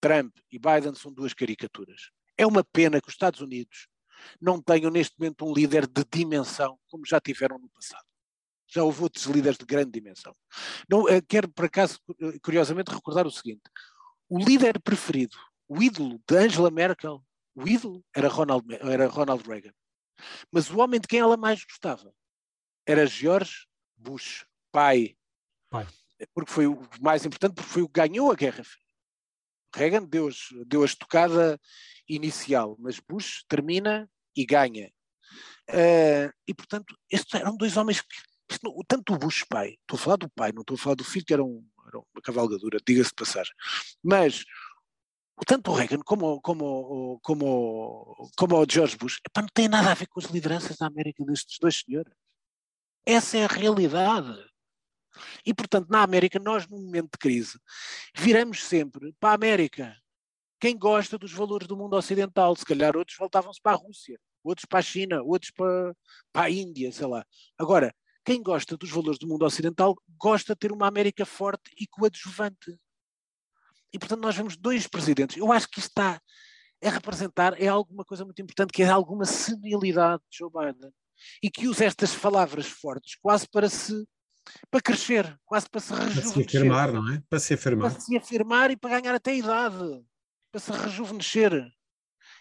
[0.00, 2.10] Trump e Biden são duas caricaturas.
[2.36, 3.86] É uma pena que os Estados Unidos
[4.40, 8.04] não tenham neste momento um líder de dimensão como já tiveram no passado
[8.72, 10.34] já houve outros líderes de grande dimensão.
[10.88, 13.62] Não, eh, quero, por acaso, eh, curiosamente, recordar o seguinte:
[14.28, 15.36] o líder preferido,
[15.68, 17.22] o ídolo de Angela Merkel,
[17.54, 19.74] o ídolo era Ronald, era Ronald Reagan.
[20.52, 22.12] Mas o homem de quem ela mais gostava
[22.86, 25.16] era George Bush, pai.
[25.68, 25.86] pai.
[26.34, 28.84] Porque foi o mais importante, porque foi o que ganhou a Guerra Fria.
[29.74, 30.28] Reagan deu,
[30.66, 31.58] deu a estocada
[32.14, 34.90] inicial, mas Bush termina e ganha.
[35.68, 40.16] Uh, e, portanto, estes eram dois homens que tanto o Bush pai, estou a falar
[40.16, 43.10] do pai, não estou a falar do filho, que era, um, era uma cavalgadura, diga-se
[43.10, 43.54] de passagem,
[44.02, 44.44] mas
[45.46, 49.94] tanto o Reagan como, como, como, como o George Bush epá, não tem nada a
[49.94, 52.12] ver com as lideranças da América destes dois senhores.
[53.06, 54.44] Essa é a realidade.
[55.44, 57.58] E, portanto, na América, nós, num momento de crise,
[58.14, 59.96] viramos sempre para a América.
[60.60, 64.66] Quem gosta dos valores do mundo ocidental, se calhar outros voltavam-se para a Rússia, outros
[64.66, 65.96] para a China, outros para,
[66.32, 67.24] para a Índia, sei lá.
[67.58, 67.94] Agora,
[68.24, 72.78] quem gosta dos valores do mundo ocidental gosta de ter uma América forte e coadjuvante.
[73.92, 75.36] E, portanto, nós vemos dois presidentes.
[75.36, 76.20] Eu acho que isto está
[76.82, 80.92] a representar é alguma coisa muito importante, que é alguma senilidade de Joe Biden.
[81.42, 84.06] E que usa estas palavras fortes quase para se
[84.70, 86.32] para crescer, quase para se rejuvenescer.
[86.32, 87.22] Para se afirmar, não é?
[87.28, 87.90] Para se afirmar.
[87.90, 90.02] Para se afirmar e para ganhar até idade,
[90.50, 91.52] para se rejuvenescer.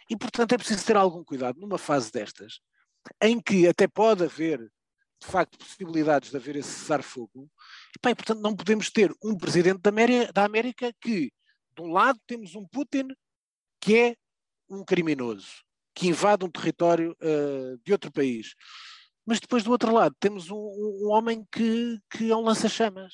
[0.10, 2.60] E, portanto, é preciso ter algum cuidado numa fase destas,
[3.22, 7.50] em que até pode haver, de facto, possibilidades de haver esse cessar-fogo,
[8.04, 11.32] e, e, portanto, não podemos ter um presidente da América, da América que,
[11.76, 13.10] de um lado, temos um Putin
[13.80, 14.15] que é
[14.69, 15.48] um criminoso,
[15.95, 18.54] que invade um território uh, de outro país.
[19.26, 23.13] Mas depois, do outro lado, temos um, um homem que, que é um lança-chamas.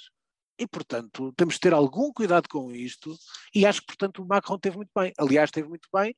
[0.57, 3.17] E, portanto, temos de ter algum cuidado com isto,
[3.53, 5.11] e acho que, portanto, o Macron teve muito bem.
[5.17, 6.15] Aliás, teve muito bem,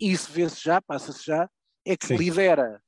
[0.00, 1.48] e isso vê-se já, passa-se já,
[1.84, 2.16] é que Sim.
[2.16, 2.82] lidera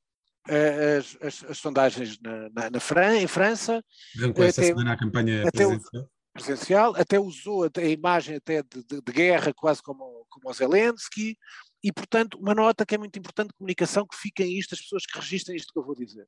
[0.48, 3.84] uh, as, as, as, sondagens na, na, na Fran, em França.
[4.18, 6.02] Arrancou esta semana a campanha até presidencial.
[6.02, 10.54] O, presencial, até usou a imagem até de, de, de, guerra, quase como, como o
[10.54, 11.36] Zelensky,
[11.82, 15.06] e, portanto, uma nota que é muito importante de comunicação, que fiquem isto, as pessoas
[15.06, 16.26] que registrem isto que eu vou dizer.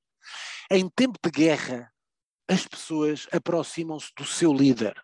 [0.70, 1.90] Em tempo de guerra,
[2.50, 5.00] as pessoas aproximam-se do seu líder.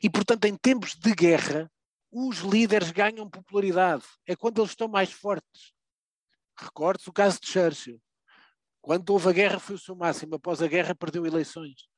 [0.00, 1.68] E, portanto, em tempos de guerra,
[2.12, 4.04] os líderes ganham popularidade.
[4.24, 5.72] É quando eles estão mais fortes.
[6.56, 8.00] Recorde-se o caso de Churchill.
[8.80, 10.36] Quando houve a guerra foi o seu máximo.
[10.36, 11.88] Após a guerra perdeu eleições.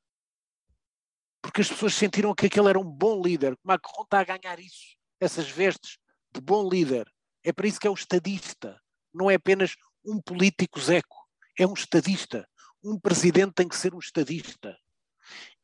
[1.42, 3.55] Porque as pessoas sentiram que aquele era um bom líder.
[3.62, 4.97] Macron está a ganhar isso.
[5.21, 5.99] Essas vestes
[6.35, 7.07] de bom líder.
[7.45, 8.81] É para isso que é o estadista.
[9.12, 11.29] Não é apenas um político zeco.
[11.59, 12.49] É um estadista.
[12.87, 14.79] Um presidente tem que ser um estadista.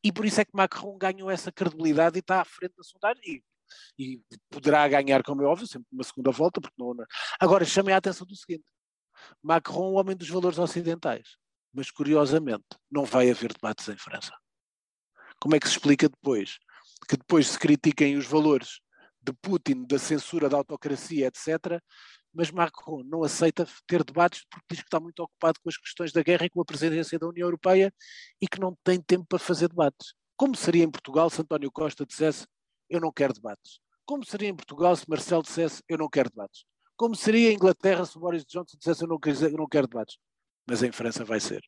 [0.03, 3.23] E por isso é que Macron ganhou essa credibilidade e está à frente da sondagem.
[3.25, 3.41] E,
[3.97, 6.59] e poderá ganhar, como é óbvio, sempre uma segunda volta.
[6.59, 7.05] Porque não, não.
[7.39, 8.65] Agora, chamem a atenção do seguinte:
[9.41, 11.37] Macron, o homem dos valores ocidentais.
[11.73, 14.33] Mas, curiosamente, não vai haver debates em França.
[15.39, 16.59] Como é que se explica depois?
[17.07, 18.81] Que depois se critiquem os valores
[19.21, 21.81] de Putin, da censura, da autocracia, etc.
[22.33, 26.11] Mas Macron não aceita ter debates porque diz que está muito ocupado com as questões
[26.11, 27.93] da guerra e com a presidência da União Europeia
[28.41, 30.13] e que não tem tempo para fazer debates.
[30.35, 32.47] Como seria em Portugal se António Costa dissesse
[32.89, 33.79] eu não quero debates?
[34.05, 36.65] Como seria em Portugal se Marcelo dissesse eu não quero debates?
[36.95, 40.17] Como seria em Inglaterra se Boris Johnson dissesse eu não quero, eu não quero debates?
[40.67, 41.61] Mas em França vai ser.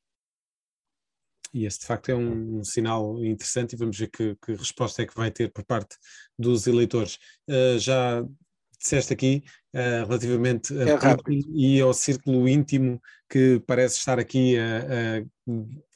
[1.53, 5.01] E esse de facto é um, um sinal interessante e vamos ver que, que, resposta
[5.01, 5.95] é que vai ter por parte
[6.37, 7.17] dos eleitores.
[7.49, 8.21] Uh, já
[8.77, 11.17] disseste aqui uh, relativamente a é
[11.53, 15.21] e ao círculo íntimo que parece estar aqui a,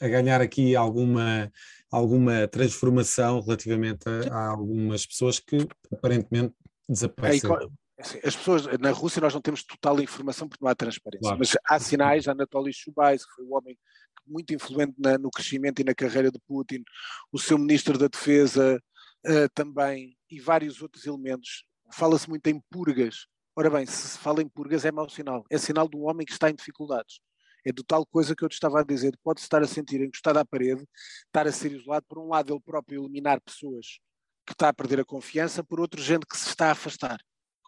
[0.01, 1.51] a, a ganhar aqui alguma,
[1.91, 6.53] alguma transformação relativamente a, a, algumas pessoas que aparentemente
[6.87, 7.71] desapareceram.
[7.99, 11.39] Assim, as pessoas, na Rússia nós não temos total informação porque não há transparência, claro.
[11.39, 13.77] mas há sinais, Anatoly Chubais, que foi o homem
[14.25, 16.83] muito influente na, no crescimento e na carreira de Putin,
[17.31, 18.81] o seu ministro da Defesa
[19.25, 21.65] uh, também, e vários outros elementos.
[21.91, 23.27] Fala-se muito em purgas.
[23.55, 26.25] Ora bem, se se fala em purgas é mau sinal, é sinal de um homem
[26.25, 27.19] que está em dificuldades.
[27.65, 30.37] É do tal coisa que eu te estava a dizer, pode-se estar a sentir encostado
[30.37, 30.85] à parede,
[31.25, 33.99] estar a ser isolado, por um lado ele próprio eliminar pessoas
[34.45, 37.19] que está a perder a confiança, por outro gente que se está a afastar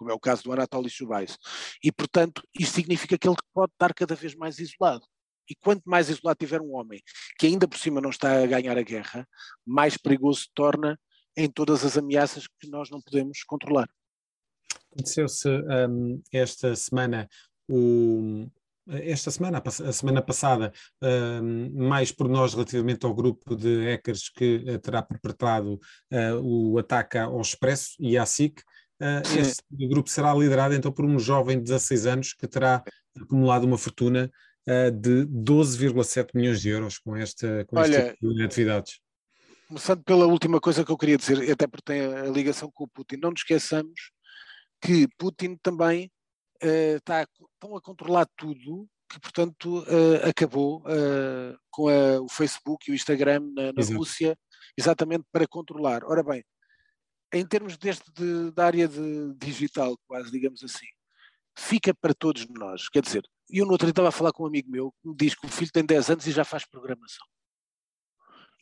[0.01, 1.37] como é o caso do Anatoly Chubais.
[1.83, 5.05] E, portanto, isto significa que ele pode estar cada vez mais isolado.
[5.47, 6.99] E quanto mais isolado tiver um homem,
[7.37, 9.27] que ainda por cima não está a ganhar a guerra,
[9.63, 10.99] mais perigoso se torna
[11.37, 13.87] em todas as ameaças que nós não podemos controlar.
[14.91, 17.29] Aconteceu-se um, esta semana
[17.69, 18.47] o,
[18.87, 24.57] esta semana, a semana passada, uh, mais por nós relativamente ao grupo de hackers que
[24.67, 25.79] uh, terá perpetrado
[26.11, 28.61] uh, o ataque ao Expresso e à SIC,
[29.01, 32.83] Uh, esse grupo será liderado então por um jovem de 16 anos que terá
[33.19, 34.31] acumulado uma fortuna
[34.93, 38.99] de 12,7 milhões de euros com, esta, com Olha, este tipo de atividades.
[39.67, 42.87] Começando pela última coisa que eu queria dizer, até porque tem a ligação com o
[42.87, 44.11] Putin, não nos esqueçamos
[44.81, 46.11] que Putin também
[46.63, 49.85] uh, está estão a controlar tudo, que portanto
[50.27, 50.81] acabou
[51.69, 54.37] com a, o Facebook e o Instagram na, na Rússia,
[54.77, 56.05] exatamente para controlar.
[56.05, 56.43] Ora bem,
[57.33, 60.87] em termos deste de, da área de digital, quase, digamos assim,
[61.57, 62.89] fica para todos nós.
[62.89, 65.15] Quer dizer, eu no outro dia estava a falar com um amigo meu que me
[65.15, 67.25] diz que o filho tem 10 anos e já faz programação.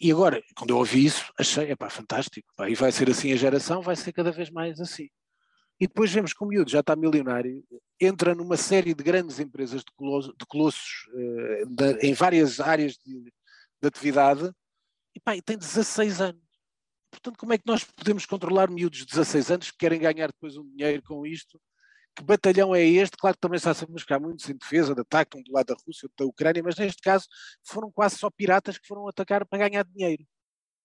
[0.02, 2.48] E agora, quando eu ouvi isso, achei, é pá, fantástico.
[2.56, 5.10] Pá, e vai ser assim a geração, vai ser cada vez mais assim.
[5.80, 7.64] E depois vemos que o miúdo já está milionário,
[8.00, 9.92] entra numa série de grandes empresas de,
[10.38, 13.24] de colossos uh, de, em várias áreas de,
[13.82, 14.52] de atividade,
[15.16, 16.42] e, pá, tem 16 anos.
[17.12, 20.56] Portanto, como é que nós podemos controlar miúdos de 16 anos que querem ganhar depois
[20.56, 21.60] um dinheiro com isto?
[22.16, 23.18] Que batalhão é este?
[23.18, 25.74] Claro que também está a buscar muitos em defesa de ataque, um do lado da
[25.74, 27.28] Rússia, outro da Ucrânia, mas neste caso
[27.64, 30.26] foram quase só piratas que foram atacar para ganhar dinheiro.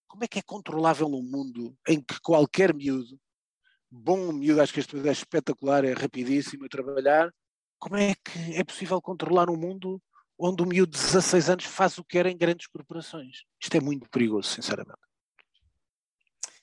[0.09, 3.21] Como é que é controlável um mundo em que qualquer miúdo
[3.95, 7.33] bom miúdo, acho que este é espetacular, é rapidíssimo a trabalhar.
[7.79, 10.03] Como é que é possível controlar um mundo
[10.39, 13.45] onde o miúdo de 16 anos faz o que quer em grandes corporações?
[13.63, 14.99] Isto é muito perigoso, sinceramente.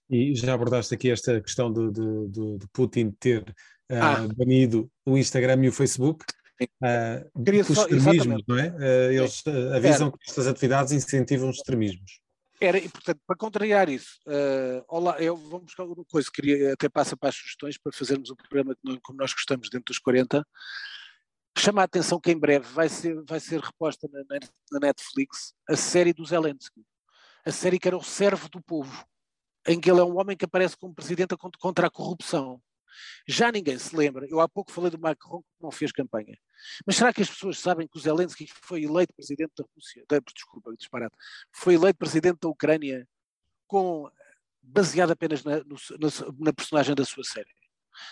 [0.09, 4.27] E já abordaste aqui esta questão de, de, de Putin ter uh, ah.
[4.35, 6.25] banido o Instagram e o Facebook.
[6.61, 8.43] Uh, Queria os extremismos, exatamente.
[8.45, 8.69] não é?
[8.71, 10.17] Uh, eles avisam Era.
[10.17, 12.19] que estas atividades incentivam os extremismos.
[12.63, 16.87] Era, e portanto, para contrariar isso, uh, olá, eu vou buscar uma coisa, queria até
[16.87, 20.45] passar para as sugestões para fazermos um programa como nós gostamos dentro dos 40.
[21.57, 24.39] Chama a atenção que em breve vai ser, vai ser reposta na,
[24.73, 26.85] na Netflix a série do Zelensky.
[27.43, 29.03] A série que era o servo do povo
[29.67, 32.61] em que ele é um homem que aparece como presidente contra a corrupção.
[33.27, 36.37] Já ninguém se lembra, eu há pouco falei do Macron que não fez campanha,
[36.85, 40.19] mas será que as pessoas sabem que o Zelensky foi eleito presidente da Rússia, da,
[40.33, 41.15] desculpa, disparado,
[41.51, 43.07] foi eleito presidente da Ucrânia
[43.67, 44.09] com,
[44.61, 47.49] baseado apenas na, no, na, na personagem da sua série?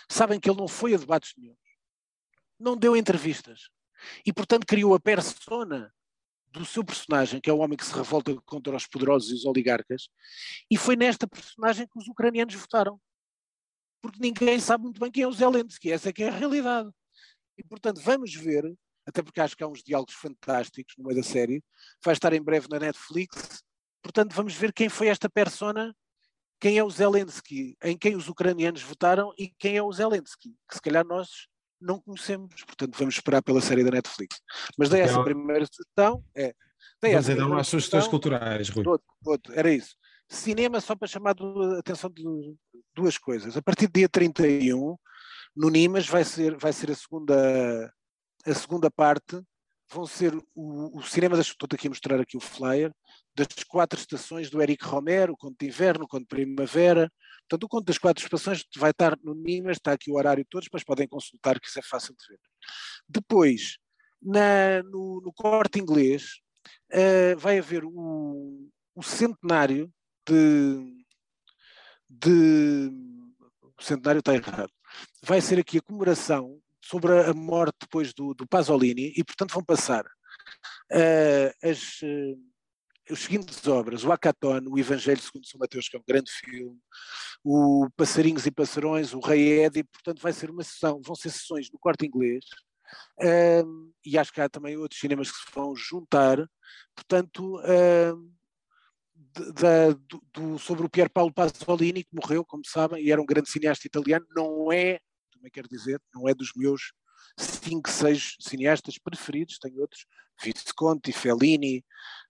[0.09, 1.55] Sabem que ele não foi a debates nenhum,
[2.59, 3.69] não deu entrevistas
[4.25, 5.93] e, portanto, criou a persona
[6.51, 9.45] do seu personagem, que é o homem que se revolta contra os poderosos e os
[9.45, 10.09] oligarcas,
[10.69, 12.99] e foi nesta personagem que os ucranianos votaram.
[14.01, 16.89] Porque ninguém sabe muito bem quem é o Zelensky, essa é que é a realidade.
[17.57, 18.73] E, portanto, vamos ver,
[19.05, 21.61] até porque acho que há uns diálogos fantásticos no meio da série,
[22.03, 23.61] vai estar em breve na Netflix,
[24.01, 25.93] portanto, vamos ver quem foi esta persona,
[26.59, 30.75] quem é o Zelensky, em quem os ucranianos votaram e quem é o Zelensky, que
[30.75, 31.47] se calhar nós
[31.79, 34.41] não conhecemos, portanto vamos esperar pela série da Netflix.
[34.77, 36.53] Mas dei essa primeira sugestão, é.
[37.01, 38.85] Dei Vamos então às sugestões culturais, Rui.
[38.85, 39.95] Outro, outro, era isso.
[40.27, 42.23] Cinema, só para chamar a atenção de
[42.93, 43.55] duas coisas.
[43.57, 44.95] A partir do dia 31,
[45.55, 47.93] no Nimas vai ser, vai ser a, segunda,
[48.45, 49.41] a segunda parte,
[49.91, 52.91] vão ser o, o cinema, das, estou aqui a mostrar aqui o flyer,
[53.35, 57.11] das quatro estações do Eric Romero, o Conto de Inverno, o Conto de Primavera.
[57.41, 60.69] Portanto, o Conto das Quatro Estações vai estar no Nimas, está aqui o horário todos,
[60.71, 62.39] mas podem consultar, que isso é fácil de ver.
[63.07, 63.77] Depois,
[64.21, 66.39] na, no, no corte inglês,
[66.93, 69.91] uh, vai haver o, o centenário
[70.27, 70.98] de,
[72.19, 72.91] de.
[73.77, 74.71] O centenário está errado.
[75.23, 79.63] Vai ser aqui a comemoração sobre a morte depois do, do Pasolini e, portanto, vão
[79.63, 82.01] passar uh, as.
[82.01, 82.49] Uh,
[83.11, 86.77] os seguintes obras, o Acaton, o Evangelho segundo São Mateus, que é um grande filme,
[87.43, 91.71] o Passarinhos e Passarões, o Rei Edi, portanto vai ser uma sessão, vão ser sessões
[91.71, 92.45] no corte inglês,
[93.65, 96.37] um, e acho que há também outros cinemas que se vão juntar,
[96.95, 98.31] portanto, um,
[99.53, 103.25] da, do, do, sobre o Pier Paolo Pasolini, que morreu, como sabem, e era um
[103.25, 104.99] grande cineasta italiano, não é,
[105.31, 106.93] também quero dizer, não é dos meus
[107.37, 110.05] cinco, seis cineastas preferidos, tenho outros,
[110.41, 111.83] Visconti, Fellini,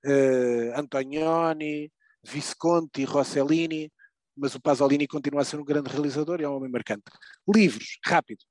[0.06, 1.91] uh, Antonioni,
[2.24, 3.91] Visconti, Rossellini,
[4.36, 7.04] mas o Pasolini continua a ser um grande realizador e é um homem marcante.
[7.48, 8.43] Livros, rápido.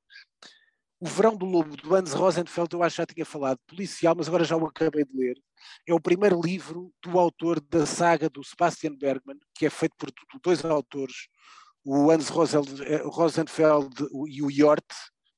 [1.01, 4.29] O Verão do Lobo, do Hans Rosenfeld, eu acho que já tinha falado, policial, mas
[4.29, 5.37] agora já o acabei de ler.
[5.87, 10.11] É o primeiro livro do autor da saga do Sebastian Bergman, que é feito por
[10.43, 11.29] dois autores,
[11.85, 13.95] o Hans eh, Rosenfeld
[14.29, 14.85] e o Jort,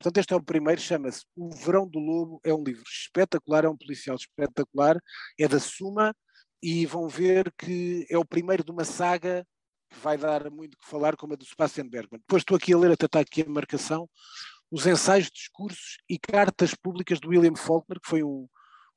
[0.01, 3.69] Portanto, este é o primeiro, chama-se O Verão do Lobo, é um livro espetacular, é
[3.69, 4.99] um policial espetacular,
[5.39, 6.15] é da Suma,
[6.63, 9.47] e vão ver que é o primeiro de uma saga
[9.91, 12.21] que vai dar muito que falar, como a do Sebastian Bergman.
[12.21, 14.09] Depois estou aqui a ler, até está aqui a marcação,
[14.71, 18.49] os ensaios, discursos e cartas públicas do William Faulkner, que foi um,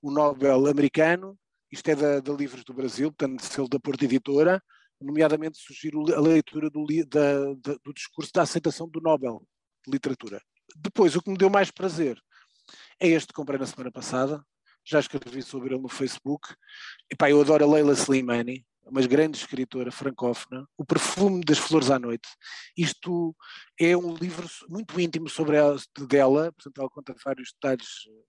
[0.01, 1.38] um Nobel americano,
[1.71, 4.62] isto é da, da Livros do Brasil, portanto, selo da Porta Editora,
[5.01, 9.45] nomeadamente sugiro a leitura do, da, da, do discurso da aceitação do Nobel
[9.86, 10.41] de Literatura.
[10.75, 12.21] Depois, o que me deu mais prazer
[12.99, 14.43] é este que comprei na semana passada.
[14.86, 16.53] Já escrevi sobre ele no Facebook.
[17.12, 20.67] E pá, eu adoro a Leila Slimani, uma grande escritora francófona.
[20.77, 22.27] O Perfume das Flores à Noite.
[22.77, 23.35] Isto
[23.79, 28.23] é um livro muito íntimo sobre ela, dela, portanto, ela conta vários detalhes eh,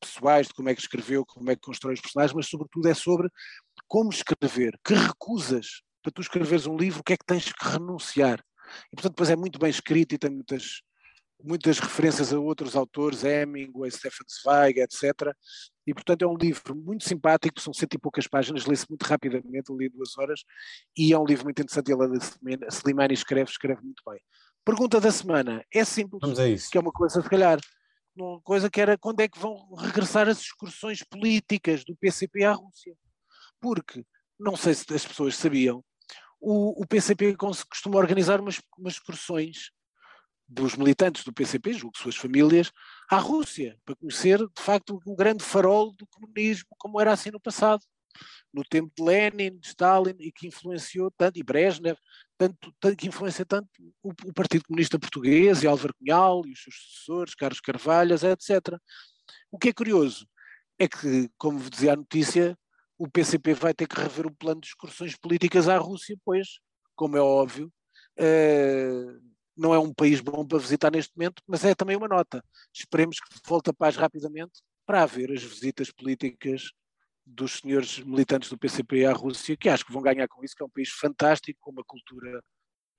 [0.00, 2.94] pessoais de como é que escreveu, como é que constrói os personagens, mas sobretudo é
[2.94, 3.28] sobre
[3.88, 7.68] como escrever, que recusas para tu escreveres um livro, o que é que tens que
[7.68, 8.44] renunciar.
[8.92, 10.82] E portanto, depois é muito bem escrito e tem muitas
[11.44, 15.32] muitas referências a outros autores, Hemingway, Stefan Zweig, etc.
[15.86, 19.72] E, portanto, é um livro muito simpático, são cento e poucas páginas, lê-se muito rapidamente,
[19.72, 20.42] li duas horas,
[20.96, 21.92] e é um livro muito interessante.
[21.92, 24.18] Ele, a Slimani escreve, escreve muito bem.
[24.64, 26.70] Pergunta da semana, é simples, Vamos a isso.
[26.70, 27.60] que é uma coisa, se calhar,
[28.16, 32.52] uma coisa que era quando é que vão regressar as excursões políticas do PCP à
[32.52, 32.96] Rússia?
[33.60, 34.04] Porque,
[34.40, 35.84] não sei se as pessoas sabiam,
[36.40, 39.70] o, o PCP costuma organizar umas, umas excursões
[40.48, 42.70] dos militantes do PCP, julgo suas famílias,
[43.10, 47.40] à Rússia, para conhecer, de facto, um grande farol do comunismo, como era assim no
[47.40, 47.82] passado.
[48.52, 51.98] no tempo de Lenin, de Stalin, e que influenciou tanto, e Brezhnev,
[52.38, 53.68] tanto, tanto que influencia tanto
[54.00, 58.78] o, o, Partido Comunista Português e Álvaro Cunhal e os seus sucessores, Carlos Carvalhas, etc.
[59.50, 60.24] O que é curioso
[60.78, 62.56] é que, como dizia a notícia,
[62.96, 66.60] o PCP vai ter que rever o plano de excursões políticas à Rússia, pois,
[66.94, 67.72] como é óbvio,
[68.18, 72.44] uh, não é um país bom para visitar neste momento, mas é também uma nota.
[72.72, 76.70] Esperemos que volte a paz rapidamente para haver as visitas políticas
[77.24, 80.62] dos senhores militantes do PCP à Rússia, que acho que vão ganhar com isso, que
[80.62, 82.42] é um país fantástico, com uma cultura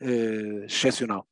[0.01, 1.27] uh, excepcional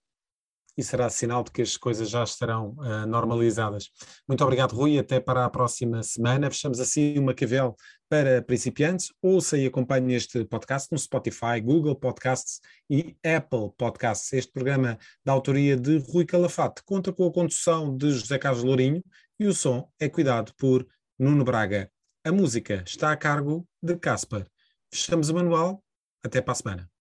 [0.78, 3.90] e será sinal de que as coisas já estarão uh, normalizadas.
[4.28, 6.50] Muito obrigado, Rui, até para a próxima semana.
[6.50, 7.76] Fechamos assim uma cavel
[8.10, 9.12] para principiantes.
[9.22, 12.60] Ouça e acompanhe este podcast no Spotify, Google Podcasts
[12.90, 14.34] e Apple Podcasts.
[14.34, 19.04] Este programa da autoria de Rui Calafate conta com a condução de José Carlos Lourinho
[19.40, 20.86] e o som é cuidado por
[21.18, 21.92] Nuno Braga.
[22.26, 24.48] A música está a cargo de Casper.
[24.92, 25.84] Fechamos o manual.
[26.24, 26.93] Até para a semana.